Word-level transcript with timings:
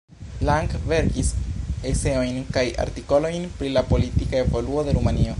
Lang 0.47 0.67
verkis 0.91 1.27
eseojn 1.89 2.39
kaj 2.55 2.65
artikolojn 2.85 3.45
pri 3.59 3.69
la 3.75 3.83
politika 3.93 4.43
evoluo 4.47 4.87
de 4.89 4.97
Rumanio. 5.01 5.29